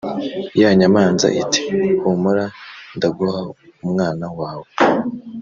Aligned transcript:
ya 0.61 0.69
nyamanza 0.79 1.27
iti 1.41 1.61
‘humura 2.01 2.45
ndaguha 2.97 3.41
umwana 3.85 4.25
wawe.’ 4.39 4.67